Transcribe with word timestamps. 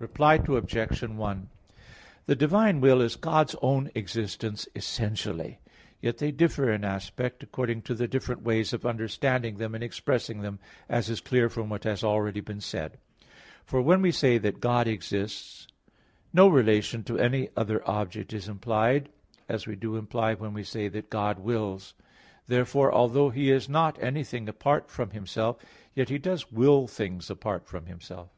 Reply 0.00 0.34
Obj. 0.34 1.02
1: 1.02 1.48
The 2.26 2.36
divine 2.36 2.82
will 2.82 3.00
is 3.00 3.16
God's 3.16 3.56
own 3.62 3.90
existence 3.94 4.68
essentially, 4.76 5.60
yet 6.02 6.18
they 6.18 6.30
differ 6.30 6.70
in 6.70 6.84
aspect, 6.84 7.42
according 7.42 7.80
to 7.82 7.94
the 7.94 8.06
different 8.06 8.42
ways 8.42 8.74
of 8.74 8.84
understanding 8.84 9.56
them 9.56 9.74
and 9.74 9.82
expressing 9.82 10.42
them, 10.42 10.58
as 10.90 11.08
is 11.08 11.22
clear 11.22 11.48
from 11.48 11.70
what 11.70 11.84
has 11.84 12.04
already 12.04 12.40
been 12.40 12.60
said 12.60 12.90
(Q. 12.90 12.98
13, 12.98 12.98
A. 12.98 13.26
4). 13.64 13.64
For 13.64 13.80
when 13.82 14.02
we 14.02 14.12
say 14.12 14.36
that 14.36 14.60
God 14.60 14.86
exists, 14.86 15.68
no 16.34 16.48
relation 16.48 17.02
to 17.04 17.16
any 17.16 17.48
other 17.56 17.80
object 17.88 18.34
is 18.34 18.46
implied, 18.46 19.08
as 19.48 19.66
we 19.66 19.74
do 19.74 19.96
imply 19.96 20.34
when 20.34 20.52
we 20.52 20.64
say 20.64 20.86
that 20.88 21.08
God 21.08 21.38
wills. 21.38 21.94
Therefore, 22.46 22.92
although 22.92 23.30
He 23.30 23.50
is 23.50 23.70
not 23.70 24.02
anything 24.02 24.50
apart 24.50 24.90
from 24.90 25.12
Himself, 25.12 25.56
yet 25.94 26.10
He 26.10 26.18
does 26.18 26.52
will 26.52 26.86
things 26.88 27.30
apart 27.30 27.66
from 27.66 27.86
Himself. 27.86 28.28